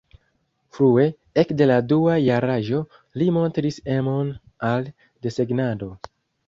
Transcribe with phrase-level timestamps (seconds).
[0.77, 1.03] Frue,
[1.41, 2.81] ekde la dua jaraĝo
[3.23, 4.35] li montris emon
[4.73, 4.91] al
[5.29, 5.97] desegnado.